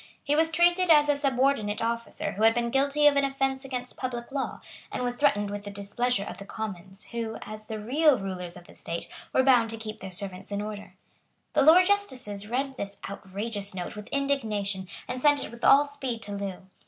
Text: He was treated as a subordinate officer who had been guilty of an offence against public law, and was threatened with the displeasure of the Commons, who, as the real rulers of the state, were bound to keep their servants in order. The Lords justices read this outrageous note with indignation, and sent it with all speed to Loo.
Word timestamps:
He 0.23 0.35
was 0.35 0.49
treated 0.49 0.89
as 0.89 1.09
a 1.09 1.15
subordinate 1.15 1.79
officer 1.79 2.31
who 2.31 2.41
had 2.41 2.55
been 2.55 2.71
guilty 2.71 3.05
of 3.05 3.15
an 3.17 3.23
offence 3.23 3.63
against 3.63 3.97
public 3.97 4.31
law, 4.31 4.59
and 4.91 5.03
was 5.03 5.15
threatened 5.15 5.51
with 5.51 5.63
the 5.63 5.69
displeasure 5.69 6.23
of 6.23 6.39
the 6.39 6.43
Commons, 6.45 7.03
who, 7.11 7.37
as 7.43 7.67
the 7.67 7.79
real 7.79 8.17
rulers 8.17 8.57
of 8.57 8.65
the 8.65 8.73
state, 8.73 9.07
were 9.31 9.43
bound 9.43 9.69
to 9.69 9.77
keep 9.77 9.99
their 9.99 10.11
servants 10.11 10.51
in 10.51 10.59
order. 10.59 10.95
The 11.53 11.61
Lords 11.61 11.87
justices 11.89 12.47
read 12.49 12.77
this 12.77 12.97
outrageous 13.07 13.75
note 13.75 13.95
with 13.95 14.07
indignation, 14.07 14.87
and 15.07 15.21
sent 15.21 15.43
it 15.45 15.51
with 15.51 15.63
all 15.63 15.85
speed 15.85 16.23
to 16.23 16.31
Loo. 16.35 16.63